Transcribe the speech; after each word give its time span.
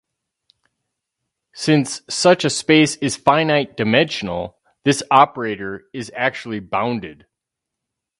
Since 1.53 2.01
such 2.09 2.43
a 2.43 2.49
space 2.49 2.95
is 2.95 3.17
finite-dimensional, 3.17 4.57
this 4.83 5.03
operator 5.11 5.83
is 5.93 6.11
actually 6.15 6.59
bounded. 6.59 7.27